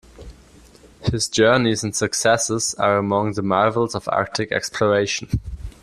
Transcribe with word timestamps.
His 1.03 1.29
journeys 1.29 1.83
and 1.83 1.95
successes 1.95 2.73
are 2.73 2.97
among 2.97 3.33
the 3.33 3.43
marvels 3.43 3.93
of 3.93 4.09
Arctic 4.11 4.51
exploration. 4.51 5.29